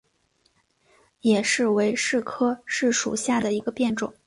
[1.21, 4.11] 野柿为柿科柿属下的一个变种。